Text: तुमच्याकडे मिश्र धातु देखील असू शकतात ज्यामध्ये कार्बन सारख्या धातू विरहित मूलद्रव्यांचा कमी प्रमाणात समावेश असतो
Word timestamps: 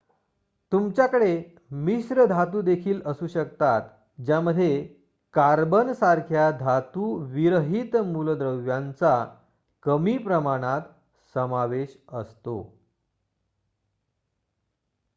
तुमच्याकडे 0.71 1.33
मिश्र 1.71 2.25
धातु 2.25 2.61
देखील 2.61 3.01
असू 3.05 3.27
शकतात 3.27 3.81
ज्यामध्ये 4.25 4.83
कार्बन 5.33 5.93
सारख्या 5.93 6.49
धातू 6.51 7.15
विरहित 7.23 7.95
मूलद्रव्यांचा 7.95 9.25
कमी 9.83 10.17
प्रमाणात 10.17 10.81
समावेश 11.35 11.97
असतो 12.09 12.61